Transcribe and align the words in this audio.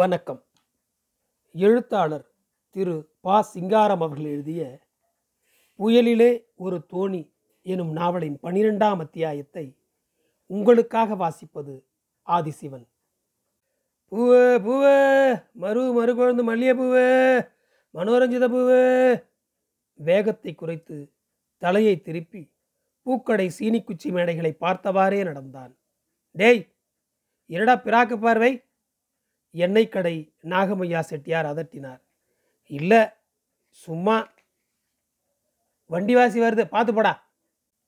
வணக்கம் 0.00 0.40
எழுத்தாளர் 1.54 2.24
திரு 2.76 2.94
பா 3.20 3.34
சிங்காரம் 3.42 4.00
அவர்கள் 4.00 4.26
எழுதிய 4.26 4.62
புயலிலே 5.78 6.30
ஒரு 6.56 6.76
தோணி 6.92 7.20
எனும் 7.66 7.92
நாவலின் 7.92 8.38
பனிரெண்டாம் 8.42 9.02
அத்தியாயத்தை 9.02 9.64
உங்களுக்காக 10.50 11.16
வாசிப்பது 11.16 11.74
ஆதிசிவன் 12.28 12.86
பூவே 14.12 14.42
பூவே 14.58 14.96
மறு 15.56 15.84
மறு 15.92 16.14
குழந்து 16.14 16.44
மல்லிய 16.44 16.74
பூவே 16.74 17.06
மனோரஞ்சித 17.94 18.48
பூவே 18.48 18.82
வேகத்தை 20.00 20.54
குறைத்து 20.54 20.98
தலையை 21.62 21.96
திருப்பி 22.00 22.44
பூக்கடை 23.06 23.50
சீனிக்குச்சி 23.58 24.10
மேடைகளை 24.10 24.54
பார்த்தவாறே 24.60 25.24
நடந்தான் 25.24 25.72
டேய் 26.34 26.62
என்னடா 27.50 27.76
பிராக்கு 27.82 28.16
பார்வை 28.18 28.52
எண்ணெய் 29.54 29.88
கடை 29.88 30.16
நாகமையா 30.44 31.00
செட்டியார் 31.00 31.50
அதட்டினார் 31.52 32.00
இல்லை 32.70 33.02
சும்மா 33.80 34.16
வண்டிவாசி 35.90 36.38
வருது 36.40 36.64
பார்த்துப்படா 36.66 37.14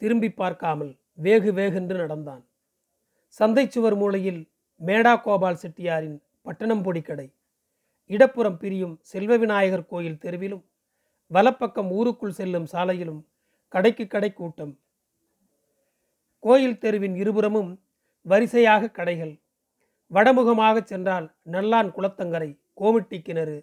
திரும்பி 0.02 0.28
பார்க்காமல் 0.32 0.92
வேகு 1.18 1.50
வேகென்று 1.52 1.96
நடந்தான் 1.96 2.44
சந்தை 3.40 3.64
சுவர் 3.66 3.96
மூலையில் 3.96 4.42
மேடா 4.80 5.14
கோபால் 5.16 5.60
செட்டியாரின் 5.62 6.18
பட்டணம்பொடி 6.42 7.02
கடை 7.02 7.28
இடப்புறம் 8.10 8.58
பிரியும் 8.58 8.96
செல்வ 9.02 9.36
விநாயகர் 9.36 9.86
கோயில் 9.86 10.18
தெருவிலும் 10.18 10.64
வலப்பக்கம் 11.30 11.90
ஊருக்குள் 11.90 12.30
செல்லும் 12.30 12.68
சாலையிலும் 12.72 13.22
கடைக்கு 13.74 14.04
கடை 14.06 14.30
கூட்டம் 14.32 14.74
கோயில் 16.42 16.78
தெருவின் 16.78 17.16
இருபுறமும் 17.16 17.72
வரிசையாக 18.26 18.90
கடைகள் 18.90 19.34
வடமுகமாக 20.10 20.82
சென்றால் 20.82 21.26
நல்லான் 21.46 21.90
குளத்தங்கரை 21.92 22.50
கோமிட்டி 22.80 23.18
கிணறு 23.22 23.56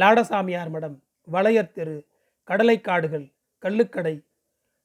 லாடசாமியார் 0.00 0.70
மடம் 0.70 0.96
வளையர் 1.28 1.72
தெரு 1.72 1.96
கடலைக்காடுகள் 2.48 3.26
கள்ளுக்கடை 3.62 4.14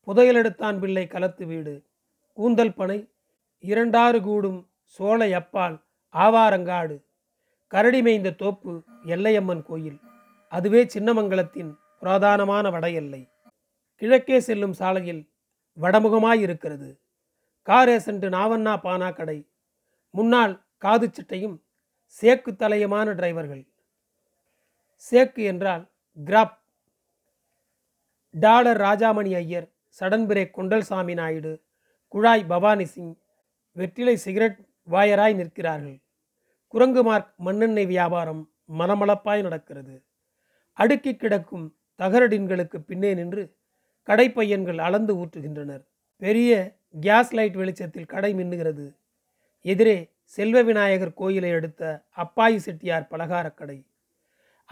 புதையலெடுத்தான் 0.07 0.77
பிள்ளை 0.79 1.03
களத்து 1.07 1.43
வீடு 1.45 1.73
கூந்தல் 2.37 2.73
பனை 2.73 2.99
இரண்டாறு 3.63 4.19
கூடும் 4.21 4.61
சோலை 4.99 5.29
அப்பால் 5.33 5.77
ஆவாரங்காடு 6.13 6.95
கரடி 7.71 8.01
மேய்ந்த 8.01 8.31
தோப்பு 8.33 8.73
எல்லையம்மன் 9.05 9.63
கோயில் 9.63 9.99
அதுவே 10.51 10.81
சின்னமங்கலத்தின் 10.93 11.71
புராதானமான 12.01 12.69
வட 12.69 12.87
எல்லை 12.91 13.21
கிழக்கே 14.01 14.37
செல்லும் 14.39 14.73
சாலையில் 14.73 15.21
வடமுகமாயிருக்கிறது 15.77 16.89
கார் 17.67 17.89
ஏசன்ட் 17.89 18.25
நாவண்ணா 18.29 18.73
பானா 18.77 19.09
கடை 19.09 19.37
முன்னால் 20.13 20.53
காது 20.83 21.07
சட்டையும் 21.09 21.55
சேக்கு 22.15 22.51
தலையுமான 22.53 23.13
டிரைவர்கள் 23.13 23.63
சேக்கு 25.03 25.43
என்றால் 25.43 25.83
graph 26.17 26.55
dollar 28.33 28.79
Rajamani 28.79 29.31
Iyer 29.35 29.67
sudden 29.97 30.25
brake 30.29 30.55
குண்டல்சாமி 30.57 31.13
Naidu 31.13 31.53
குழாய் 32.13 32.45
பவானி 32.45 32.85
சிங் 32.85 33.13
வெற்றிலை 33.75 34.15
சிகரெட் 34.17 34.59
வாயராய் 34.87 35.35
நிற்கிறார்கள் 35.35 35.97
குரங்கு 36.73 37.01
மார்க் 37.03 37.31
மண்ணெண்ணெய் 37.37 37.85
வியாபாரம் 37.85 38.41
மனமளப்பாய் 38.77 39.41
நடக்கிறது 39.41 39.95
அடுக்கி 40.77 41.11
கிடக்கும் 41.13 41.65
தகரடின்களுக்கு 41.99 42.77
பின்னே 42.81 43.11
நின்று 43.13 43.43
கடைப்பையன்கள் 44.07 44.79
அளந்து 44.79 45.13
ஊற்றுகின்றனர் 45.15 45.83
பெரிய 46.21 46.51
கேஸ் 46.99 47.33
லைட் 47.33 47.55
வெளிச்சத்தில் 47.55 48.11
கடை 48.13 48.31
மின்னுகிறது 48.33 48.85
எதிரே 49.65 49.97
செல்வ 50.37 50.59
விநாயகர் 50.61 51.13
கோயிலை 51.13 51.51
அடுத்த 51.51 51.81
அப்பாயி 52.17 52.57
செட்டியார் 52.57 53.09
பலகாரக்கடை 53.11 53.77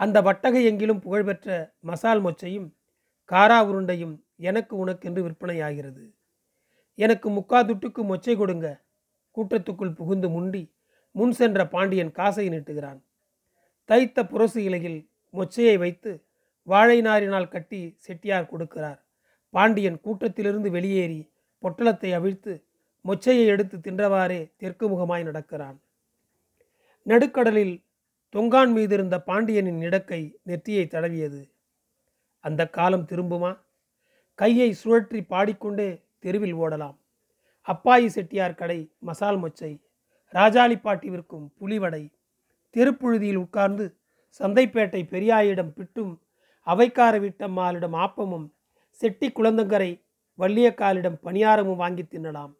அந்த 0.00 0.18
வட்டகை 0.22 0.62
எங்கிலும் 0.64 1.00
புகழ்பெற்ற 1.00 1.48
மசால் 1.80 2.22
மொச்சையும் 2.22 2.68
காரா 3.30 3.58
உருண்டையும் 3.68 4.14
எனக்கு 4.40 4.74
உனக்கென்று 4.76 5.20
விற்பனையாகிறது 5.22 6.04
எனக்கு 6.98 7.28
முக்கா 7.30 7.60
துட்டுக்கு 7.60 8.02
மொச்சை 8.02 8.34
கொடுங்க 8.36 8.68
கூட்டத்துக்குள் 9.36 9.92
புகுந்து 9.92 10.28
முண்டி 10.28 10.62
முன் 11.14 11.32
சென்ற 11.32 11.60
பாண்டியன் 11.66 12.12
காசை 12.12 12.46
நீட்டுகிறான் 12.48 13.00
தைத்த 13.88 14.24
புரசு 14.24 14.60
இலையில் 14.62 15.00
மொச்சையை 15.34 15.76
வைத்து 15.78 16.12
வாழை 16.68 16.98
நாரினால் 17.00 17.48
கட்டி 17.48 17.80
செட்டியார் 17.98 18.50
கொடுக்கிறார் 18.50 19.00
பாண்டியன் 19.54 19.98
கூட்டத்திலிருந்து 20.00 20.68
வெளியேறி 20.70 21.20
பொட்டலத்தை 21.62 22.10
அவிழ்த்து 22.14 22.52
மொச்சையை 23.04 23.46
எடுத்து 23.46 23.76
தின்றவாறே 23.78 24.50
தெற்கு 24.56 24.88
முகமாய் 24.88 25.22
நடக்கிறான் 25.22 25.80
நடுக்கடலில் 27.04 27.82
தொங்கான் 28.34 28.72
மீதிருந்த 28.72 28.92
இருந்த 28.92 29.18
பாண்டியனின் 29.18 29.80
இடக்கை 29.80 30.38
நெற்றியை 30.42 30.84
தழவியது 30.86 31.48
அந்த 32.40 32.68
காலம் 32.68 33.08
திரும்புமா 33.08 33.56
கையை 34.34 34.76
சுழற்றி 34.84 35.20
பாடிக்கொண்டே 35.20 36.02
தெருவில் 36.20 36.52
ஓடலாம் 36.52 36.98
அப்பாயி 37.68 38.06
செட்டியார் 38.06 38.54
கடை 38.54 38.90
மசால் 38.98 39.36
மொச்சை 39.36 39.80
ராஜாளிப்பாட்டி 40.34 41.08
விற்கும் 41.10 41.52
புலிவடை 41.60 42.10
தெருப்புழுதியில் 42.70 43.36
உட்கார்ந்து 43.36 43.96
சந்தைப்பேட்டை 44.40 45.08
பெரியாயிடம் 45.10 45.72
பிட்டும் 45.72 46.20
அவைக்கார 46.66 47.18
வீட்டம்மாளிடம் 47.18 47.96
ஆப்பமும் 47.96 48.52
செட்டி 49.00 49.32
குழந்தங்கரை 49.32 50.02
வள்ளியக்காலிடம் 50.38 51.18
பணியாரமும் 51.24 51.76
வாங்கி 51.76 52.02
தின்னலாம் 52.02 52.52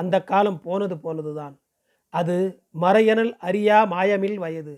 அந்த 0.00 0.24
காலம் 0.24 0.60
போனது 0.60 0.96
போனதுதான் 0.96 1.56
அது 2.14 2.36
மறையனல் 2.80 3.32
அறியா 3.40 3.78
மாயமில் 3.84 4.38
வயது 4.38 4.74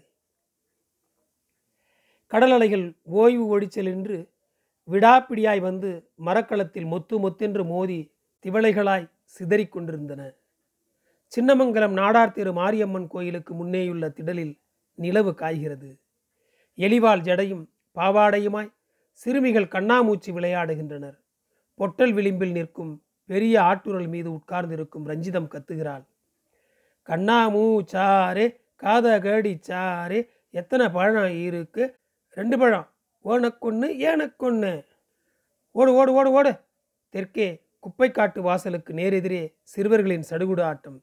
கடல் 2.33 2.51
அலைகள் 2.51 2.87
ஓய்வு 3.15 3.45
என்று 3.87 4.19
விடாப்பிடியாய் 4.89 5.61
வந்து 5.61 5.91
மரக்களத்தில் 6.19 6.85
மொத்து 6.85 7.17
மொத்தென்று 7.19 7.65
மோதி 7.65 8.01
திவளைகளாய் 8.45 9.11
சிதறிக் 9.27 9.73
கொண்டிருந்தன 9.73 10.23
சின்னமங்கலம் 11.33 11.93
நாடார் 11.93 12.33
திரு 12.33 12.53
மாரியம்மன் 12.53 13.07
கோயிலுக்கு 13.07 13.55
முன்னேயுள்ள 13.55 14.09
திடலில் 14.09 14.55
நிலவு 14.99 15.33
காய்கிறது 15.35 15.91
எலிவால் 16.79 17.23
ஜடையும் 17.23 17.65
பாவாடையுமாய் 17.97 18.73
சிறுமிகள் 19.21 19.69
கண்ணாமூச்சி 19.69 20.31
விளையாடுகின்றனர் 20.33 21.17
பொட்டல் 21.81 22.13
விளிம்பில் 22.13 22.53
நிற்கும் 22.53 22.93
பெரிய 23.31 23.55
ஆட்டுரல் 23.63 24.09
மீது 24.09 24.29
உட்கார்ந்திருக்கும் 24.31 25.09
ரஞ்சிதம் 25.11 25.51
கத்துகிறாள் 25.53 26.05
கண்ணாமூ 27.09 27.65
சாரு 27.93 28.47
காத 28.83 29.19
கடி 29.19 29.53
சாரு 29.69 30.19
எத்தனை 30.55 30.87
பழம் 30.89 31.37
இருக்கு 31.47 31.85
ரெண்டு 32.37 32.57
பழம் 32.59 32.87
ஓனக்கொன்று 33.25 33.89
ஏனக்கொன்று 34.01 34.73
ஓடு 35.75 35.93
ஓடு 35.93 36.13
ஓடு 36.13 36.31
ஓடு 36.33 36.53
தெற்கே 37.15 37.49
குப்பைக்காட்டு 37.81 38.41
வாசலுக்கு 38.41 38.93
நேரெதிரே 38.95 39.43
சிறுவர்களின் 39.65 40.29
சடுகுடு 40.31 40.63
ஆட்டம் 40.63 40.99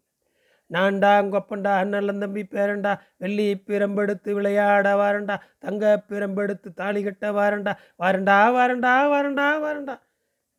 நான்டா 0.72 1.12
கொப்பண்டா 1.34 1.74
அண்ணன் 1.80 2.22
தம்பி 2.22 2.44
பேரண்டா 2.46 2.94
வெள்ளி 3.18 3.46
பிரம்பெடுத்து 3.68 4.32
விளையாட 4.34 4.88
வாரண்டா 4.96 5.36
தங்க 5.60 5.94
பிரம்பெடுத்து 6.10 6.70
தாலி 6.74 7.02
கட்ட 7.04 7.32
வாரண்டா 7.32 7.74
வாரண்டா 8.00 8.38
வாரண்டா 8.52 8.94
வாரண்டா 9.08 9.48
வாரண்டா 9.60 9.96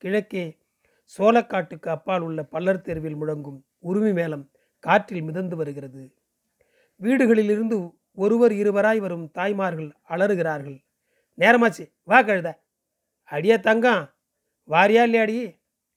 கிழக்கே 0.03 0.47
சோளக்காட்டுக்கு 1.12 1.89
அப்பால் 1.89 2.23
உள்ள 2.23 2.41
பல்லர் 2.45 2.83
தேர்வில் 2.83 3.19
முழங்கும் 3.21 3.61
உருமி 3.84 4.12
மேளம் 4.12 4.45
காற்றில் 4.84 5.25
மிதந்து 5.25 5.55
வருகிறது 5.56 6.03
வீடுகளிலிருந்து 7.01 7.77
ஒருவர் 8.19 8.53
இருவராய் 8.53 9.01
வரும் 9.01 9.27
தாய்மார்கள் 9.31 9.91
அலறுகிறார்கள் 10.11 10.79
நேரமாச்சு 11.39 11.84
வா 12.05 12.19
கழுத 12.21 12.49
அடியா 13.29 13.56
தங்கம் 13.61 14.05
வாரியா 14.69 15.03
இல்லையாடி 15.03 15.37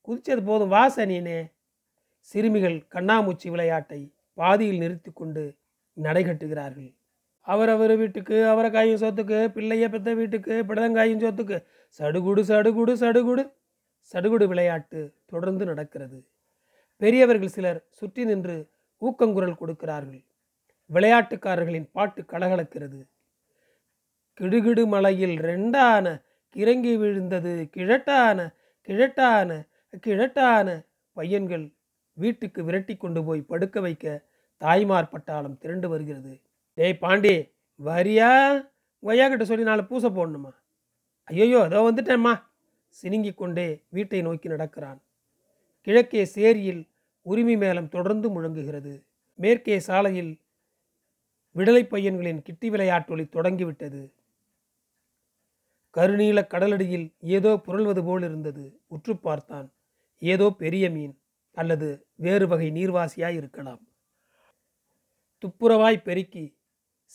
குதிச்சது 0.08 0.42
போதும் 0.42 0.70
வா 0.70 0.84
சனியனே 0.88 1.40
சிறுமிகள் 2.30 2.78
கண்ணாமூச்சி 2.88 3.48
விளையாட்டை 3.50 4.02
பாதியில் 4.38 4.82
நிறுத்தி 4.82 5.12
கொண்டு 5.12 5.44
நடைகட்டுகிறார்கள் 5.98 6.90
அவரவர் 7.48 7.94
வீட்டுக்கு 7.96 8.36
காயும் 8.72 9.02
சொத்துக்கு 9.02 9.40
பிள்ளைய 9.56 9.86
பெத்த 9.90 10.14
வீட்டுக்கு 10.14 10.56
பிடதங்காயும் 10.68 11.24
சொத்துக்கு 11.24 11.58
சடுகுடு 12.00 12.42
சடுகுடு 12.42 12.94
சடுகுடு 12.96 13.44
சடுகுடு 14.14 14.46
விளையாட்டு 14.48 15.00
தொடர்ந்து 15.26 15.64
நடக்கிறது 15.66 16.20
பெரியவர்கள் 17.02 17.54
சிலர் 17.56 17.80
சுற்றி 18.00 18.24
நின்று 18.26 18.58
ஊக்கங்குரல் 19.02 19.60
கொடுக்கிறார்கள் 19.60 20.22
விளையாட்டுக்காரர்களின் 20.90 21.90
பாட்டு 21.92 22.22
கலகலக்கிறது 22.26 23.00
கிடுகிடு 24.38 24.84
மலையில் 24.86 25.36
ரெண்டான 25.42 26.06
கிறங்கி 26.56 26.94
விழுந்தது 26.98 27.54
கிழட்டான 27.76 28.40
கிழட்டான 28.90 29.50
கிழட்டான 30.06 30.68
பையன்கள் 31.18 31.66
வீட்டுக்கு 32.18 32.62
விரட்டி 32.64 32.94
கொண்டு 32.96 33.22
போய் 33.24 33.42
படுக்க 33.42 33.80
வைக்க 33.80 34.06
தாய்மார் 34.62 35.12
பட்டாளம் 35.14 35.58
திரண்டு 35.58 35.88
வருகிறது 35.90 36.34
டேய் 36.78 37.02
பாண்டி 37.02 37.36
வரியா 37.80 38.32
ஒய்யா 39.04 39.26
கிட்ட 39.28 39.46
சொல்லி 39.46 39.66
நாளை 39.66 39.84
பூசை 39.84 40.10
போடணுமா 40.10 40.52
ஐயோ 41.28 41.60
அதோ 41.60 41.82
வந்துட்டேம்மா 41.84 42.34
சினுங்கிக் 42.96 43.38
கொண்டே 43.38 43.68
வீட்டை 43.90 44.20
நோக்கி 44.22 44.48
நடக்கிறான் 44.48 45.00
கிழக்கே 45.88 46.24
சேரியில் 46.26 46.82
உரிமை 47.26 47.56
மேலம் 47.56 47.90
தொடர்ந்து 47.90 48.28
முழங்குகிறது 48.30 48.94
மேற்கே 49.40 49.78
சாலையில் 49.80 50.34
விடலை 51.56 51.84
பையன்களின் 51.84 52.42
கிட்டி 52.42 52.68
விளையாட்டொலி 52.70 53.26
தொடங்கிவிட்டது 53.30 54.02
கருநீல 55.96 56.40
கடலடியில் 56.54 57.08
ஏதோ 57.30 57.52
புரள்வது 57.58 58.02
போல் 58.04 58.24
இருந்தது 58.24 58.66
உற்று 58.88 59.14
பார்த்தான் 59.18 59.68
ஏதோ 60.22 60.48
பெரிய 60.60 60.86
மீன் 60.90 61.16
அல்லது 61.58 61.88
வேறு 62.16 62.46
வகை 62.48 62.70
நீர்வாசியாய் 62.72 63.38
இருக்கலாம் 63.38 63.82
துப்புரவாய் 65.44 65.98
பெருக்கி 66.02 66.46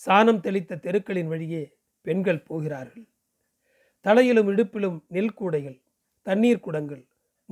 சாணம் 0.01 0.41
தெளித்த 0.41 0.77
தெருக்களின் 0.77 1.29
வழியே 1.29 1.65
பெண்கள் 2.07 2.47
போகிறார்கள் 2.47 3.07
தலையிலும் 4.07 4.49
இடுப்பிலும் 4.49 4.99
நெல் 5.09 5.35
கூடைகள் 5.35 5.79
தண்ணீர் 6.27 6.65
குடங்கள் 6.67 7.03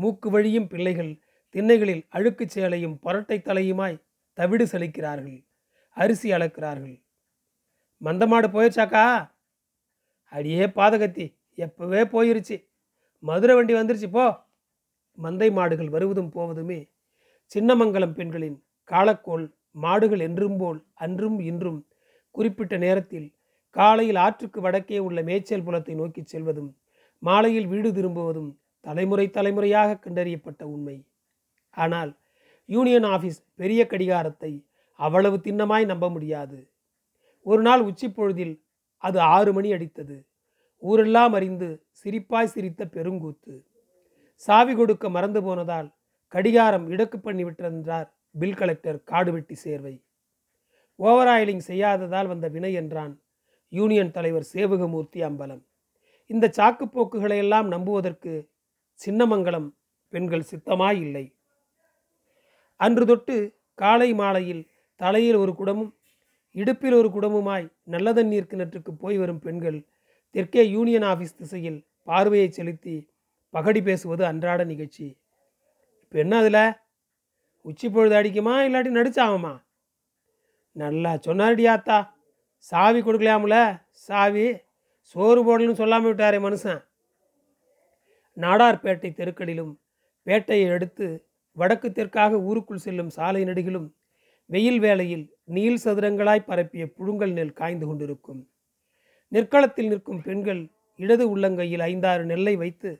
மூக்கு 0.00 0.28
வழியும் 0.30 0.68
பிள்ளைகள் 0.68 1.12
திண்ணைகளில் 1.54 2.04
அழுக்குச் 2.08 2.54
சேலையும் 2.54 2.96
பரட்டை 3.04 3.38
தலையுமாய் 3.42 4.02
தவிடு 4.38 4.64
செலுக்கிறார்கள் 4.66 5.38
அரிசி 5.96 6.28
அளக்கிறார்கள் 6.32 6.96
மந்தமாடு 8.00 8.48
போயிடுச்சாக்கா 8.48 9.04
அடியே 10.32 10.64
பாதகத்தி 10.76 11.26
எப்பவே 11.58 12.02
போயிருச்சு 12.04 12.56
மதுரை 13.22 13.54
வண்டி 13.54 13.74
வந்துருச்சு 13.74 14.08
போ 14.10 14.24
மந்தை 15.18 15.48
மாடுகள் 15.52 15.88
வருவதும் 15.88 16.30
போவதுமே 16.30 16.80
சின்னமங்கலம் 17.50 18.14
பெண்களின் 18.14 18.58
காலக்கோள் 18.90 19.46
மாடுகள் 19.76 20.20
என்றும் 20.20 20.56
போல் 20.56 20.80
அன்றும் 20.96 21.38
இன்றும் 21.40 21.80
குறிப்பிட்ட 22.34 22.74
நேரத்தில் 22.76 23.28
காலையில் 23.76 24.18
ஆற்றுக்கு 24.18 24.58
வடக்கே 24.60 24.98
உள்ள 24.98 25.20
மேய்ச்சல் 25.22 25.64
புலத்தை 25.64 25.94
நோக்கி 25.94 26.22
செல்வதும் 26.24 26.70
மாலையில் 27.22 27.66
வீடு 27.66 27.90
திரும்புவதும் 27.92 28.50
தலைமுறை 28.84 29.26
தலைமுறையாக 29.30 29.98
கண்டறியப்பட்ட 29.98 30.62
உண்மை 30.64 30.96
ஆனால் 31.74 32.12
யூனியன் 32.68 33.06
ஆஃபீஸ் 33.06 33.40
பெரிய 33.54 33.80
கடிகாரத்தை 33.86 34.52
அவ்வளவு 34.98 35.36
திண்ணமாய் 35.38 35.84
நம்ப 35.84 36.08
முடியாது 36.08 36.58
ஒரு 37.46 37.62
நாள் 37.62 37.82
உச்சி 37.82 38.08
பொழுதில் 38.08 38.54
அது 39.04 39.18
ஆறு 39.28 39.50
மணி 39.52 39.70
அடித்தது 39.72 40.16
ஊரெல்லாம் 40.82 41.34
அறிந்து 41.34 41.68
சிரிப்பாய் 42.00 42.52
சிரித்த 42.52 42.82
பெருங்கூத்து 42.94 43.54
சாவி 44.42 44.72
கொடுக்க 44.74 45.08
மறந்து 45.08 45.40
போனதால் 45.42 45.88
கடிகாரம் 46.34 46.86
இடக்கு 46.88 47.18
பண்ணி 47.18 47.44
விட்டிருந்தார் 47.44 48.08
பில் 48.34 48.58
கலெக்டர் 48.58 48.98
காடுவெட்டி 49.10 49.56
சேர்வை 49.56 49.94
ஓவராயிலிங் 50.98 51.64
செய்யாததால் 51.66 52.26
வந்த 52.26 52.46
வினை 52.48 52.72
என்றான் 52.72 53.14
யூனியன் 53.74 54.12
தலைவர் 54.12 54.50
சேவகமூர்த்தி 54.50 55.20
அம்பலம் 55.22 55.62
இந்த 56.30 56.46
எல்லாம் 57.34 57.68
நம்புவதற்கு 57.68 58.32
சின்னமங்கலம் 59.00 59.68
பெண்கள் 60.12 60.48
சித்தமாயில்லை 60.50 61.24
அன்று 62.80 63.04
தொட்டு 63.04 63.36
காலை 63.78 64.08
மாலையில் 64.12 64.62
தலையில் 65.00 65.38
ஒரு 65.38 65.52
குடமும் 65.52 65.92
இடுப்பில் 66.54 66.96
ஒரு 66.96 67.08
குடமுமாய் 67.10 67.66
நல்ல 67.86 68.08
தண்ணீர் 68.12 68.50
கிணற்றுக்கு 68.50 68.92
போய் 68.94 69.16
வரும் 69.16 69.40
பெண்கள் 69.40 69.78
தெற்கே 70.34 70.62
யூனியன் 70.66 71.06
ஆஃபீஸ் 71.06 71.36
திசையில் 71.36 71.78
பார்வையை 72.08 72.48
செலுத்தி 72.50 72.94
பகடி 73.54 73.80
பேசுவது 73.80 74.22
அன்றாட 74.24 74.62
நிகழ்ச்சி 74.64 75.06
இப்போ 76.02 76.16
என்ன 76.18 76.34
அதில் 76.36 76.62
உச்சி 77.64 77.86
பொழுது 77.88 78.14
அடிக்குமா 78.14 78.54
இல்லாட்டி 78.64 78.90
நடிச்சாமா 78.90 79.52
நல்லா 80.76 81.12
சொன்னாரடி 81.26 81.64
சாவி 82.72 83.00
கொடுக்கலாமுல 83.00 83.56
சாவி 84.08 84.46
சோறு 85.16 85.40
போடலும் 85.46 85.80
சொல்லாமல் 85.80 86.10
விட்டாரே 86.10 86.38
மனுஷன் 86.38 86.80
நாடார்பேட்டை 88.36 89.10
தெருக்களிலும் 89.10 89.72
பேட்டையை 90.26 90.68
அடுத்து 90.72 91.06
வடக்கு 91.56 91.88
தெற்காக 91.90 92.38
ஊருக்குள் 92.40 92.84
செல்லும் 92.84 93.10
சாலை 93.10 93.42
நடிகளும் 93.44 93.88
வெயில் 94.50 94.80
வேளையில் 94.80 95.26
நீள் 95.48 95.82
சதுரங்களாய் 95.84 96.48
பரப்பிய 96.48 96.84
புழுங்கல் 96.96 97.34
நெல் 97.34 97.52
காய்ந்து 97.52 97.86
கொண்டிருக்கும் 97.86 98.40
நிற்களத்தில் 99.32 99.88
நிற்கும் 99.88 100.22
பெண்கள் 100.22 100.62
இடது 100.98 101.24
உள்ளங்கையில் 101.30 101.84
ஐந்தாறு 101.84 102.24
நெல்லை 102.24 102.54
வைத்து 102.56 102.90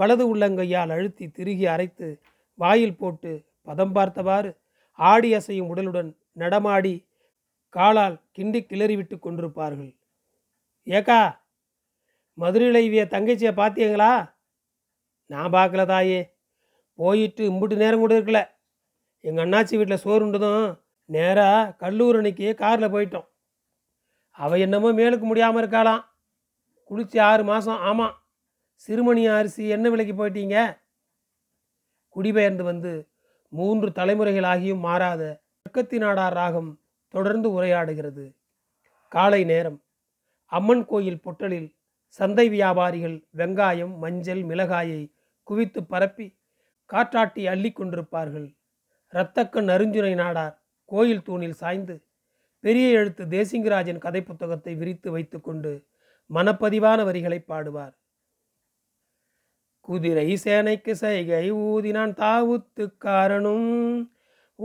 வலது 0.00 0.24
உள்ளங்கையால் 0.32 0.90
அழுத்தி 0.90 1.26
திருகி 1.28 1.66
அரைத்து 1.66 2.08
வாயில் 2.58 2.98
போட்டு 2.98 3.32
பதம் 3.62 3.94
பார்த்தவாறு 3.94 4.50
ஆடி 4.98 5.30
அசையும் 5.34 5.70
உடலுடன் 5.72 6.10
நடமாடி 6.36 6.94
காலால் 7.74 8.16
கிண்டி 8.32 8.60
கிளறிவிட்டு 8.62 9.16
கொண்டிருப்பார்கள் 9.18 9.90
ஏக்கா 10.86 11.20
மதுரையில் 12.38 12.84
இவிய 12.84 13.02
தங்கச்சியை 13.06 13.52
பார்த்தீங்களா 13.54 14.12
நான் 15.30 15.54
பார்க்கல 15.54 15.82
தாயே 15.84 16.20
போயிட்டு 16.98 17.42
இம்புட்டு 17.44 17.76
நேரம் 17.76 18.00
கூட 18.00 18.14
இருக்கல 18.16 18.40
எங்கள் 19.24 19.44
அண்ணாச்சி 19.44 19.74
வீட்டில் 19.76 20.02
சோறுண்டதும் 20.04 20.64
நேராக 21.10 21.70
கல்லூர் 21.76 22.16
அன்னைக்கு 22.16 22.48
காரில் 22.54 22.92
போயிட்டோம் 22.92 23.28
அவள் 24.38 24.62
என்னமோ 24.62 24.90
மேலுக்கு 24.92 25.26
முடியாமல் 25.26 25.60
இருக்காளாம் 25.62 26.02
குளிச்சு 26.90 27.18
ஆறு 27.20 27.42
மாதம் 27.44 27.82
ஆமாம் 27.82 28.14
சிறுமணி 28.88 29.22
அரிசி 29.28 29.64
என்ன 29.68 29.88
விலைக்கு 29.90 30.14
போயிட்டீங்க 30.16 30.56
குடிபெயர்ந்து 32.16 32.64
வந்து 32.64 32.92
மூன்று 33.52 33.88
தலைமுறைகளாகியும் 33.90 34.84
மாறாத 34.86 35.22
பக்கத்தி 35.66 35.96
நாடார் 35.98 36.36
ராகம் 36.36 36.70
தொடர்ந்து 37.14 37.48
உரையாடுகிறது 37.50 38.24
காலை 39.12 39.42
நேரம் 39.44 39.78
அம்மன் 40.52 40.84
கோயில் 40.86 41.22
பொட்டலில் 41.24 41.68
சந்தை 42.18 42.46
வியாபாரிகள் 42.48 43.16
வெங்காயம் 43.36 43.94
மஞ்சள் 43.98 44.42
மிளகாயை 44.42 45.02
குவித்து 45.48 45.80
பரப்பி 45.84 46.26
காற்றாட்டி 46.90 47.42
அள்ளி 47.46 47.70
கொண்டிருப்பார்கள் 47.72 48.48
இரத்தக்கண் 49.12 49.70
அருஞ்சுரை 49.70 50.12
நாடார் 50.14 50.54
கோயில் 50.90 51.22
தூணில் 51.22 51.58
சாய்ந்து 51.58 51.94
பெரிய 52.64 52.86
எழுத்து 52.90 53.22
தேசிங்கராஜன் 53.28 53.98
கதை 53.98 54.20
புத்தகத்தை 54.22 54.72
விரித்து 54.74 55.08
வைத்துக்கொண்டு 55.10 55.72
மனப்பதிவான 56.30 56.98
வரிகளை 57.04 57.38
பாடுவார் 57.42 57.94
குதிரை 59.88 60.28
சேனைக்கு 60.36 60.92
சைகை 60.92 61.46
ஊதினான் 61.62 62.12
தாவுத்து 62.14 62.84
காரணம் 62.98 63.70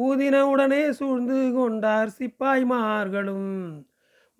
ஊதினவுடனே 0.00 0.84
சூழ்ந்து 0.92 1.38
கொண்டார் 1.54 2.12
சிப்பாய்மார்களும் 2.16 3.52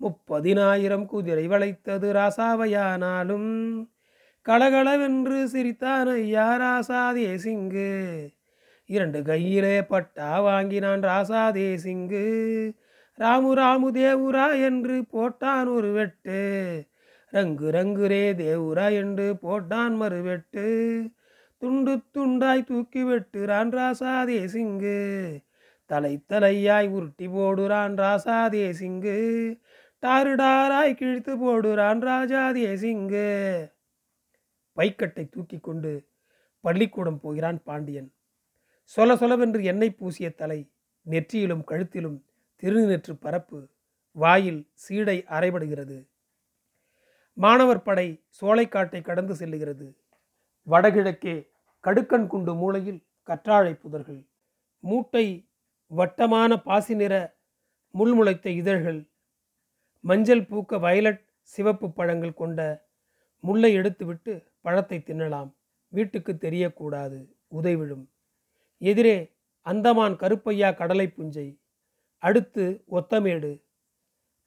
முப்பதினாயிரம் 0.00 1.06
குதிரை 1.06 1.44
வளைத்தது 1.46 2.10
ராசாவையானாலும் 2.12 3.52
கலகலவென்று 4.46 5.38
சிரித்தான் 5.46 6.10
ஐயா 6.14 6.48
ராசாதே 6.56 7.30
சிங்கு 7.36 7.90
இரண்டு 8.90 9.18
கையிலே 9.22 9.76
பட்டா 9.84 10.28
வாங்கினான் 10.40 11.02
ராசாதே 11.02 11.70
சிங்கு 11.78 12.26
ராமு 13.18 13.50
ராமு 13.54 13.88
தேவுரா 13.92 14.46
என்று 14.60 14.96
போட்டான் 15.12 15.68
ஒரு 15.68 15.90
வெட்டு 15.92 16.40
ரங்கு 17.32 17.68
ரங்கு 17.70 18.06
ரே 18.06 18.22
தேவுரா 18.38 18.86
என்று 18.94 19.26
போட்டான் 19.42 19.96
மறுவெட்டு 19.96 20.66
துண்டு 21.62 21.94
துண்டாய் 22.14 22.64
தூக்கி 22.64 23.02
வெட்டுறான் 23.04 23.72
ராசாதே 23.74 24.40
சிங்கு 24.46 24.98
தலை 25.90 26.12
தலையாய் 26.30 26.88
உருட்டி 26.88 27.26
போடுறான் 27.28 27.96
ராசாதே 27.98 28.66
சிங்கு 28.70 29.16
டாரு 30.02 30.32
டாராய் 30.36 30.94
கிழித்து 30.94 31.32
போடுறான் 31.36 32.02
ராஜாதே 32.02 32.72
சிங்கு 32.76 33.28
பைக்கட்டை 34.76 35.24
தூக்கி 35.28 35.58
கொண்டு 35.58 35.92
பள்ளிக்கூடம் 36.64 37.20
போகிறான் 37.20 37.58
பாண்டியன் 37.64 38.10
சொல 38.96 39.14
சொலவென்று 39.14 39.64
எண்ணெய் 39.64 39.98
பூசிய 39.98 40.28
தலை 40.30 40.60
நெற்றியிலும் 41.06 41.64
கழுத்திலும் 41.64 42.18
திருநெற்று 42.62 43.14
பரப்பு 43.16 43.58
வாயில் 44.16 44.62
சீடை 44.74 45.18
அரைபடுகிறது 45.30 45.98
மாணவர் 47.36 47.82
படை 47.82 48.08
சோலைக்காட்டை 48.28 49.00
கடந்து 49.02 49.34
செல்லுகிறது 49.34 49.86
வடகிழக்கே 50.66 51.36
கடுக்கன் 51.84 52.26
குண்டு 52.26 52.54
மூலையில் 52.54 53.04
கற்றாழை 53.28 53.74
புதர்கள் 53.74 54.22
மூட்டை 54.80 55.26
வட்டமான 55.90 56.56
பாசி 56.56 56.94
நிற 56.94 57.14
முள்முளைத்த 57.94 58.46
இதழ்கள் 58.50 59.00
மஞ்சள் 60.04 60.44
பூக்க 60.46 60.78
வயலட் 60.78 61.22
சிவப்பு 61.50 61.86
பழங்கள் 61.90 62.34
கொண்ட 62.34 62.60
முல்லை 63.44 63.70
எடுத்துவிட்டு 63.74 64.32
பழத்தை 64.60 64.98
தின்னலாம் 64.98 65.50
வீட்டுக்கு 65.92 66.32
தெரியக்கூடாது 66.36 67.18
உதைவிழும் 67.52 68.04
எதிரே 68.80 69.16
அந்தமான் 69.66 70.16
கருப்பையா 70.16 70.68
கடலை 70.70 71.06
புஞ்சை 71.08 71.48
அடுத்து 72.22 72.64
ஒத்தமேடு 72.90 73.52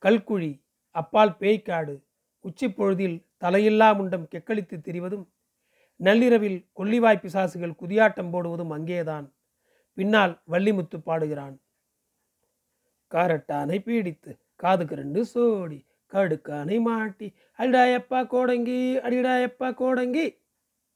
கல்குழி 0.03 0.51
அப்பால் 0.96 1.36
பேய்க்காடு 1.39 1.96
உச்சிப்பொழுதில் 2.46 3.17
தலையில்லா 3.41 3.89
முண்டம் 3.98 4.29
கெக்களித்து 4.31 4.77
திரிவதும் 4.77 5.25
நள்ளிரவில் 6.00 6.60
கொள்ளிவாய் 6.74 7.22
பிசாசுகள் 7.22 7.79
குதியாட்டம் 7.81 8.31
போடுவதும் 8.31 8.70
அங்கேதான் 8.70 9.27
பின்னால் 9.98 10.34
வள்ளிமுத்து 10.48 10.98
பாடுகிறான் 11.00 11.55
காரட்டானை 13.12 13.77
பீடித்து 13.79 14.31
காதுக்கு 14.55 14.96
ரெண்டு 14.96 15.22
சோடி 15.25 15.79
கடுக்கானை 16.12 16.77
மாட்டி 16.79 17.27
அடிடாயப்பா 17.60 18.20
கோடங்கி 18.24 18.79
அடிடாயப்பா 18.98 19.67
கோடங்கி 19.72 20.25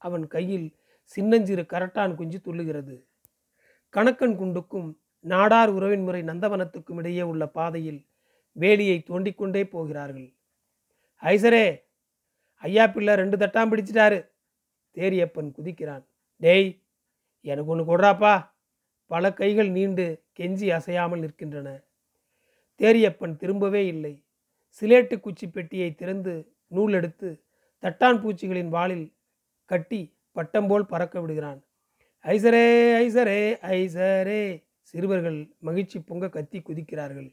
அவன் 0.02 0.26
கையில் 0.28 0.68
சின்னஞ்சிறு 1.12 1.64
கரட்டான் 1.66 2.16
குஞ்சு 2.16 2.40
துள்ளுகிறது 2.46 2.96
கணக்கன் 3.94 4.38
குண்டுக்கும் 4.38 4.90
நாடார் 5.26 5.70
உறவின் 5.70 6.04
முறை 6.04 6.22
நந்தவனத்துக்கும் 6.22 7.00
இடையே 7.00 7.22
உள்ள 7.22 7.44
பாதையில் 7.48 8.02
வேலியை 8.56 8.98
தோண்டிக்கொண்டே 9.00 9.64
போகிறார்கள் 9.66 10.28
ஐசரே 11.24 11.66
ஐயா 12.64 12.86
பிள்ளை 12.86 13.14
ரெண்டு 13.16 13.38
தட்டாம் 13.38 13.72
பிடிச்சிட்டாரு 13.72 14.20
தேரியப்பன் 14.98 15.50
குதிக்கிறான் 15.52 16.04
டேய் 16.42 16.70
எனக்கு 17.46 17.72
ஒன்று 17.72 17.86
கொடுறாப்பா 17.86 18.34
பல 19.12 19.32
கைகள் 19.32 19.70
நீண்டு 19.70 20.06
கெஞ்சி 20.34 20.68
அசையாமல் 20.70 21.24
நிற்கின்றன 21.24 21.70
தேரியப்பன் 22.80 23.36
திரும்பவே 23.36 23.84
இல்லை 23.88 24.14
சிலேட்டு 24.82 25.16
குச்சி 25.20 25.48
பெட்டியை 25.48 25.90
திறந்து 25.96 26.34
நூல் 26.72 26.94
எடுத்து 26.94 27.30
தட்டான் 27.84 28.20
பூச்சிகளின் 28.22 28.70
வாளில் 28.70 29.08
கட்டி 29.70 30.02
பட்டம் 30.36 30.68
போல் 30.68 30.86
பறக்க 30.86 31.16
விடுகிறான் 31.22 31.60
ஐசரே 32.26 32.66
ஐசரே 32.98 33.40
ஐசரே 33.74 34.42
சிறுவர்கள் 34.84 35.40
மகிழ்ச்சி 35.60 35.98
பொங்க 36.00 36.26
கத்தி 36.30 36.60
குதிக்கிறார்கள் 36.60 37.30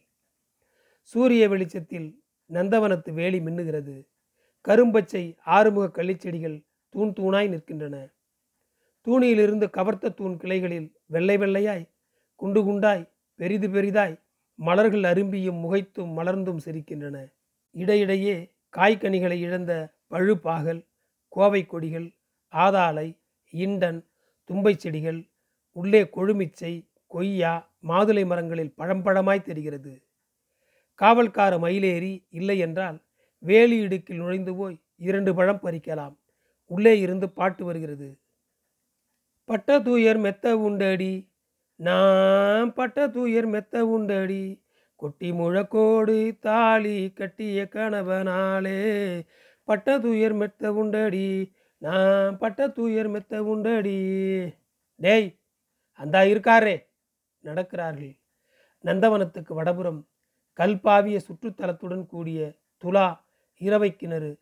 சூரிய 1.14 1.44
வெளிச்சத்தில் 1.48 2.08
நந்தவனத்து 2.50 3.10
வேலி 3.12 3.38
மின்னுகிறது 3.40 3.96
கரும்பச்சை 4.64 5.24
ஆறுமுக 5.46 5.86
கள்ளிச்செடிகள் 5.90 6.58
தூண் 6.94 7.12
தூணாய் 7.12 7.48
நிற்கின்றன 7.48 7.96
தூணியிலிருந்து 9.06 9.66
கவர்த்த 9.70 10.12
தூண் 10.12 10.36
கிளைகளில் 10.36 10.88
வெள்ளை 11.06 11.36
வெள்ளையாய் 11.36 11.84
குண்டு 12.40 12.60
குண்டாய் 12.62 13.04
பெரிது 13.40 13.68
பெரிதாய் 13.68 14.16
மலர்கள் 14.58 15.02
அரும்பியும் 15.02 15.60
முகைத்தும் 15.60 16.12
மலர்ந்தும் 16.12 16.62
சிரிக்கின்றன 16.64 17.16
இடையிடையே 17.74 18.36
காய்கனிகளை 18.74 19.38
இழந்த 19.40 19.72
பழுப்பாகல் 20.10 20.80
கோவை 21.32 21.62
கொடிகள் 21.66 22.08
ஆதாளை 22.52 23.08
இண்டன் 23.54 24.00
தும்பை 24.50 24.74
செடிகள் 24.76 25.20
உள்ளே 25.76 26.02
கொழுமிச்சை 26.16 26.72
கொய்யா 27.10 27.52
மாதுளை 27.88 28.24
மரங்களில் 28.26 28.74
பழம்பழமாய் 28.78 29.46
தெரிகிறது 29.46 29.92
காவல்கார 31.00 31.52
மயிலேறி 31.58 32.12
இல்லை 32.30 32.56
என்றால் 32.58 32.98
வேலி 33.42 33.76
இடுக்கில் 33.76 34.16
நுழைந்து 34.16 34.52
போய் 34.56 34.76
இரண்டு 35.00 35.30
பழம் 35.34 35.62
பறிக்கலாம் 35.62 36.14
உள்ளே 36.70 36.94
இருந்து 37.00 37.26
பாட்டு 37.30 37.62
வருகிறது 37.64 38.08
பட்ட 39.48 39.78
தூயர் 39.80 40.18
மெத்த 40.18 40.46
உண்டடி 40.58 41.14
நான் 41.80 42.68
பட்ட 42.72 43.06
தூயர் 43.08 43.48
மெத்த 43.48 43.76
உண்டடி 43.86 44.44
கொட்டி 45.02 45.28
முழக்கோடு 45.32 46.16
தாலி 46.42 46.98
கட்டிய 47.12 47.64
கணவனாலே 47.72 48.80
பட்ட 49.68 49.98
தூயர் 49.98 50.34
மெத்த 50.34 50.72
உண்டடி 50.74 51.28
நான் 51.82 52.36
பட்ட 52.36 52.68
தூயர் 52.68 53.08
மெத்த 53.08 53.42
உண்டடி 53.44 53.98
டேய் 55.00 55.28
அந்தா 56.00 56.20
இருக்காரே 56.24 56.76
நடக்கிறார்கள் 57.44 58.14
நந்தவனத்துக்கு 58.84 59.52
வடபுறம் 59.54 60.00
கல்பாவிய 60.58 61.18
சுற்றுத்தலத்துடன் 61.26 62.06
கூடிய 62.06 62.40
துலா 62.82 63.06
இரவை 63.60 63.90
கிணறு 63.92 64.32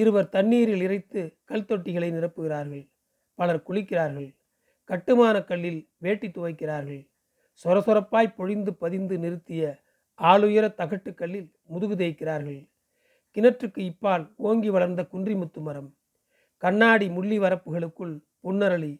இருவர் 0.00 0.28
தண்ணீரில் 0.28 0.82
இறைத்து 0.82 1.20
கல் 1.44 1.68
தொட்டிகளை 1.70 2.08
நிரப்புகிறார்கள் 2.12 2.84
பலர் 3.40 3.66
குளிக்கிறார்கள் 3.68 4.28
கட்டுமான 4.90 5.36
கல்லில் 5.42 5.80
வேட்டி 5.98 6.28
துவைக்கிறார்கள் 6.28 7.02
சொரசொரப்பாய் 7.64 8.36
பொழிந்து 8.36 8.72
பதிந்து 8.74 9.16
நிறுத்திய 9.18 9.62
ஆளுயர 10.20 10.66
தகட்டு 10.74 11.10
கல்லில் 11.14 11.48
முதுகு 11.66 11.96
தேய்க்கிறார்கள் 11.96 12.60
கிணற்றுக்கு 13.36 13.80
இப்பால் 13.82 14.24
ஓங்கி 14.40 14.70
வளர்ந்த 14.70 15.02
குன்றிமுத்து 15.12 15.60
மரம் 15.60 15.90
கண்ணாடி 16.62 17.06
முள்ளி 17.08 17.36
வரப்புகளுக்குள் 17.38 18.14
புன்னரளி 18.42 18.92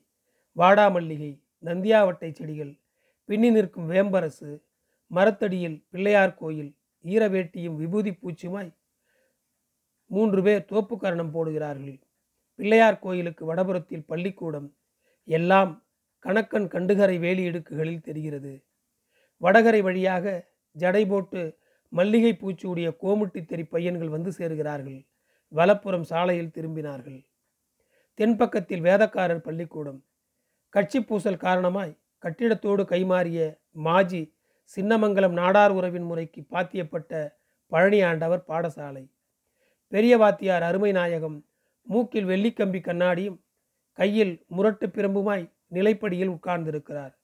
வாடாமல்லிகை 0.56 1.32
நந்தியாவட்டை 1.64 2.30
செடிகள் 2.30 2.72
பின்னி 3.28 3.48
நிற்கும் 3.50 3.88
வேம்பரசு 3.88 4.50
மரத்தடியில் 5.10 5.78
பிள்ளையார் 5.90 6.34
கோயில் 6.34 6.70
ஈரவேட்டியும் 7.04 7.76
விபூதி 7.76 8.12
பூச்சியுமாய் 8.12 8.70
மூன்று 10.10 10.40
பேர் 10.42 10.64
தோப்புக்கரணம் 10.70 11.32
போடுகிறார்கள் 11.32 11.98
பிள்ளையார் 12.60 12.98
கோயிலுக்கு 12.98 13.42
வடபுறத்தில் 13.46 14.08
பள்ளிக்கூடம் 14.08 14.68
எல்லாம் 15.28 15.72
கணக்கன் 16.24 16.66
கண்டுகரை 16.68 17.16
வேலி 17.18 17.42
இடுக்குகளில் 17.42 18.02
தெரிகிறது 18.02 18.52
வடகரை 19.40 19.80
வழியாக 19.82 20.24
ஜடை 20.76 21.02
போட்டு 21.06 21.42
மல்லிகை 21.92 22.32
பூச்சியுடைய 22.32 22.88
கோமுட்டி 23.02 23.40
தெரி 23.44 23.64
பையன்கள் 23.64 24.08
வந்து 24.08 24.30
சேர்கிறார்கள் 24.30 24.98
வலப்புறம் 25.52 26.04
சாலையில் 26.04 26.52
திரும்பினார்கள் 26.52 27.18
தென்பக்கத்தில் 28.18 28.84
வேதக்காரர் 28.84 29.42
பள்ளிக்கூடம் 29.42 30.00
கட்சி 30.74 30.98
பூசல் 31.00 31.42
காரணமாய் 31.44 31.98
கட்டிடத்தோடு 32.24 32.82
கைமாறிய 32.84 33.40
மாஜி 33.80 34.22
சின்னமங்கலம் 34.76 35.32
நாடார் 35.32 35.72
உறவின் 35.72 36.06
முறைக்கு 36.06 36.40
பாத்தியப்பட்ட 36.50 37.12
பழனி 37.72 38.00
ஆண்டவர் 38.02 38.46
பாடசாலை 38.48 39.04
பெரிய 39.92 40.14
வாத்தியார் 40.16 40.62
அருமை 40.62 40.92
நாயகம் 40.92 41.38
மூக்கில் 41.90 42.24
வெள்ளிக்கம்பி 42.24 42.80
கண்ணாடியும் 42.80 43.38
கையில் 43.98 44.34
முரட்டு 44.46 44.86
பிரம்புமாய் 44.86 45.44
நிலைப்படியில் 45.74 46.34
உட்கார்ந்திருக்கிறார் 46.34 47.14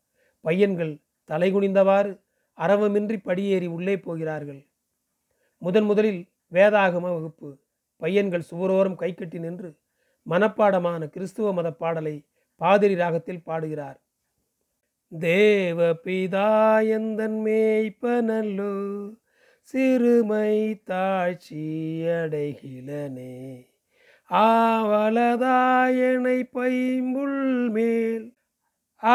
பையன்கள் 0.41 0.93
தலைகுனிந்தவாறு 1.31 2.13
அரவமின்றி 2.59 3.17
படியேறி 3.23 3.67
உள்ளே 3.67 3.97
போகிறார்கள் 3.99 4.63
முதன் 5.59 5.85
முதலில் 5.85 6.23
வேதாகம 6.53 7.07
வகுப்பு 7.13 7.51
பையன்கள் 7.97 8.49
சுவரோரம் 8.51 8.97
கைக்கட்டி 8.97 9.39
நின்று 9.39 9.71
மனப்பாடமான 10.27 11.03
கிறிஸ்துவ 11.09 11.53
மத 11.53 11.71
பாடலை 11.73 12.17
பாதிரி 12.61 12.95
ராகத்தில் 12.95 13.43
பாடுகிறார் 13.43 14.01
தேவ 15.13 15.89
பிதாயந்தன் 16.05 17.41
சிறுமை 19.69 20.81
தாழ்ச்சி 20.87 21.65
ஆவலதாயனை 24.31 26.49
பைம்புல் 26.53 27.69
மேல் 27.69 28.35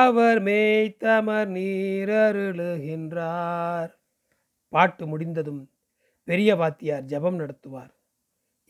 அவர் 0.00 0.43
மேய்த்தமர் 0.43 1.49
நீரருளுகின்றார் 1.55 3.91
பாட்டு 4.73 5.07
முடிந்ததும் 5.07 5.69
பெரிய 6.27 6.55
வாத்தியார் 6.55 7.03
ஜபம் 7.03 7.39
நடத்துவார் 7.39 7.91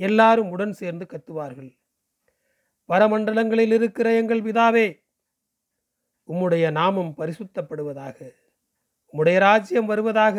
எல்லாரும் 0.00 0.50
உடன் 0.50 0.72
சேர்ந்து 0.72 1.06
கத்துவார்கள் 1.06 1.78
பரமண்டலங்களில் 2.90 3.74
இருக்கிற 3.74 4.14
எங்கள் 4.14 4.42
பிதாவே 4.42 5.00
உம்முடைய 6.30 6.72
நாமம் 6.72 7.18
பரிசுத்தப்படுவதாக 7.18 8.34
உம்முடைய 9.14 9.40
ராஜ்யம் 9.40 9.86
வருவதாக 9.86 10.39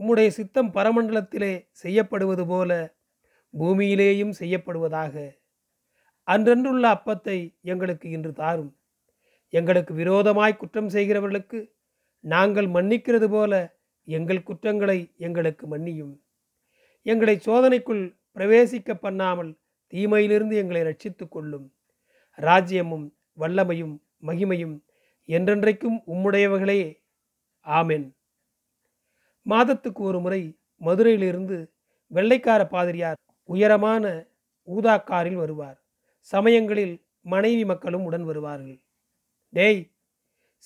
உம்முடைய 0.00 0.28
சித்தம் 0.28 0.74
பரமண்டலத்திலே 0.74 1.68
செய்யப்படுவது 1.70 2.46
போல 2.46 2.95
பூமியிலேயும் 3.54 4.34
செய்யப்படுவதாக 4.38 5.14
அன்றன்றுள்ள 6.28 6.84
அப்பத்தை 6.94 7.38
எங்களுக்கு 7.64 8.06
இன்று 8.10 8.32
தாரும் 8.32 8.72
எங்களுக்கு 9.52 9.94
விரோதமாய் 9.94 10.56
குற்றம் 10.56 10.88
செய்கிறவர்களுக்கு 10.88 11.58
நாங்கள் 12.24 12.66
மன்னிக்கிறது 12.66 13.28
போல 13.28 13.52
எங்கள் 14.08 14.42
குற்றங்களை 14.42 14.98
எங்களுக்கு 15.18 15.64
மன்னியும் 15.66 16.14
எங்களை 17.06 17.36
சோதனைக்குள் 17.38 18.02
பிரவேசிக்க 18.34 18.94
பண்ணாமல் 18.94 19.52
தீமையிலிருந்து 19.92 20.54
எங்களை 20.56 20.82
ரட்சித்து 20.82 21.24
கொள்ளும் 21.28 21.66
ராஜ்யமும் 22.38 23.06
வல்லமையும் 23.38 23.94
மகிமையும் 24.26 24.76
என்றென்றைக்கும் 25.28 25.98
உம்முடையவர்களே 26.06 26.80
ஆமென் 27.66 28.06
மாதத்துக்கு 29.46 30.02
ஒரு 30.02 30.18
முறை 30.20 30.42
மதுரையிலிருந்து 30.80 31.56
வெள்ளைக்கார 32.10 32.62
பாதிரியார் 32.66 33.20
உயரமான 33.48 34.04
ஊதா 34.68 34.94
காரில் 35.02 35.36
வருவார் 35.36 35.78
சமயங்களில் 36.28 36.94
மனைவி 37.26 37.64
மக்களும் 37.64 38.04
உடன் 38.04 38.24
வருவார்கள் 38.24 38.78
டேய் 39.52 39.82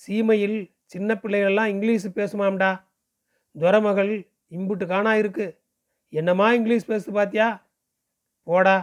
சீமையில் 0.01 0.57
சின்ன 0.85 1.13
பிள்ளைகள்லாம் 1.15 1.65
இங்கிலீஷ் 1.65 2.07
பேசுமாம்டா 2.15 2.71
துரமகள் 3.55 4.13
இம்புட்டு 4.51 4.85
காணா 4.85 5.13
இருக்கு 5.13 5.47
என்னம்மா 6.13 6.47
இங்கிலீஷ் 6.53 6.85
பேசு 6.85 7.09
பாத்தியா 7.11 7.47
போடா 8.47 8.77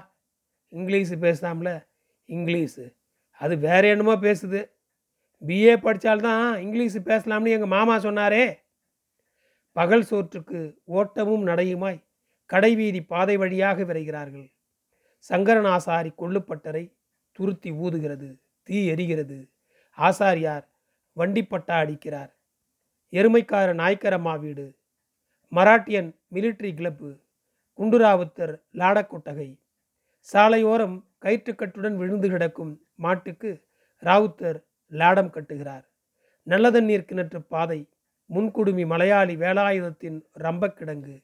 இங்கிலீஷு 0.73 1.17
பேசுதாம்ல 1.17 1.71
இங்கிலீஷு 2.29 2.85
அது 3.41 3.55
வேற 3.59 3.83
என்னமோ 3.89 4.15
பேசுது 4.21 4.61
பிஏ 5.43 5.75
படித்தால்தான் 5.77 6.47
இங்கிலீஷு 6.61 7.01
பேசலாம்னு 7.05 7.55
எங்கள் 7.57 7.69
மாமா 7.69 7.97
சொன்னாரே 7.99 8.45
பகல் 9.77 10.09
சோற்றுக்கு 10.11 10.61
ஓட்டமும் 10.93 11.45
நடையுமாய் 11.47 11.99
கடைவீதி 12.51 13.01
பாதை 13.05 13.35
வழியாக 13.37 13.85
விரைகிறார்கள் 13.85 14.47
சங்கரன் 15.31 15.69
ஆசாரி 15.69 16.11
கொள்ளுப்பட்டரை 16.19 16.85
துருத்தி 17.39 17.71
ஊதுகிறது 17.79 18.29
தீ 18.69 18.79
எரிகிறது 18.93 19.39
ஆசாரியார் 19.99 20.67
வண்டிப்பட்டா 21.17 21.77
அடிக்கிறார் 21.77 22.33
எருமைக்கார 23.13 23.69
நாய்க்கரம்மா 23.75 24.35
வீடு 24.37 24.67
மராட்டியன் 25.53 26.11
மிலிட்ரி 26.33 26.71
கிளப்பு 26.75 27.11
குண்டுராவுத்தர் 27.79 28.55
லாடக்கொட்டகை 28.75 29.49
சாலையோரம் 30.29 30.97
கயிற்றுக்கட்டுடன் 31.19 31.97
விழுந்து 31.97 32.29
கிடக்கும் 32.29 32.73
மாட்டுக்கு 32.97 33.51
ராவுத்தர் 34.03 34.59
லாடம் 34.93 35.33
கட்டுகிறார் 35.33 35.85
நல்ல 36.47 36.67
தண்ணீர் 36.71 37.09
கிணற்று 37.09 37.41
பாதை 37.47 37.81
முன்குடுமி 38.31 38.85
மலையாளி 38.87 39.35
வேலாயுதத்தின் 39.37 40.19
ரம்பக்கிடங்கு 40.41 41.17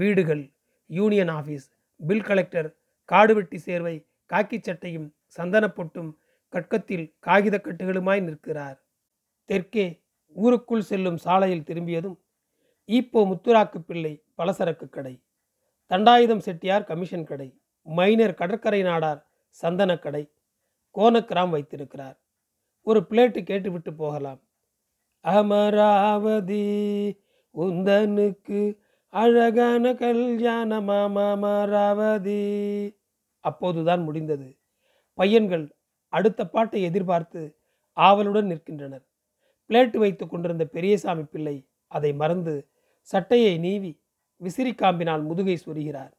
வீடுகள் 0.00 0.42
union 0.90 1.30
office 1.30 1.66
bill 2.00 2.24
collector 2.24 2.68
Kaduvetti 3.08 3.58
Servai 3.58 3.94
காக்கி 4.30 4.58
சட்டையும் 4.58 5.08
சந்தனப்பொட்டும் 5.38 6.10
கட்கத்தில் 6.52 7.06
காகித 7.18 7.56
கட்டுகளுமாய் 7.58 8.20
நிற்கிறார் 8.20 8.78
தெற்கே 9.48 9.86
ஊருக்குள் 10.36 10.82
செல்லும் 10.82 11.18
சாலையில் 11.18 11.66
திரும்பியதும் 11.66 12.18
ஈப்போ 12.88 13.20
முத்துராக்கு 13.26 13.78
பிள்ளை 13.80 14.12
பலசரக்கு 14.38 14.86
கடை 14.88 15.14
தண்டாயுதம் 15.90 16.44
செட்டியார் 16.46 16.84
கமிஷன் 16.84 17.26
கடை 17.26 17.48
மைனர் 17.86 18.34
கடற்கரை 18.34 18.80
நாடார் 18.82 19.20
சந்தன 19.58 19.92
கடை 19.96 20.24
கோனக்கிராம் 20.94 21.50
வைத்திருக்கிறார் 21.50 22.16
ஒரு 22.86 23.00
பிளேட்டு 23.10 23.40
கேட்டுவிட்டு 23.42 23.92
போகலாம் 23.94 24.40
அமராவதி 25.24 26.64
உந்தனுக்கு 27.54 28.60
அழகான 29.14 29.92
கல்யாண 29.94 30.80
மாமாமாராவதி 30.80 32.42
அப்போதுதான் 33.44 34.02
முடிந்தது 34.04 34.48
பையன்கள் 35.18 35.64
அடுத்த 36.12 36.40
பாட்டை 36.46 36.80
எதிர்பார்த்து 36.82 37.40
ஆவலுடன் 37.96 38.46
நிற்கின்றனர் 38.46 39.04
பிளேட் 39.70 39.96
வைத்து 39.96 40.24
கொண்டிருந்த 40.26 40.64
பெரியசாமி 40.64 41.24
பிள்ளை 41.24 41.56
அதை 41.86 42.10
மறந்து 42.12 42.54
சட்டையை 43.08 43.54
நீவி 43.58 43.92
விசிறி 44.40 44.72
காம்பினால் 44.72 45.22
முதுகை 45.22 45.56
சொருகிறார் 45.56 46.12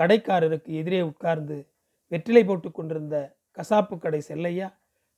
கடைக்காரருக்கு 0.00 0.72
எதிரே 0.72 1.00
உட்கார்ந்து 1.00 1.56
வெற்றிலை 2.12 2.42
போட்டு 2.44 2.70
கொண்டிருந்த 2.70 3.16
கசாப்பு 3.56 3.96
கடை 3.98 4.20
செல்லையா 4.28 4.68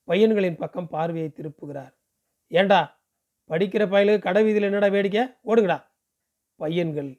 பையன்களின் 0.07 0.55
பக்கம் 0.55 0.87
பார்வையை 0.87 1.29
திருப்புகிறார் 1.29 1.93
ஏண்டா 2.51 2.81
படிக்கிற 3.49 3.83
பயலுக்கு 3.85 4.19
கடை 4.19 4.41
வீதியில் 4.43 4.67
என்னடா 4.69 4.87
வேடிக்கை 4.87 5.23
ஓடுங்கடா 5.45 5.77
பையன்கள் 6.61 7.11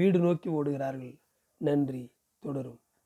வீடு 0.00 0.18
நோக்கி 0.18 0.48
ஓடுகிறார்கள் 0.48 1.14
நன்றி 1.60 2.02
தொடரும் 2.42 2.80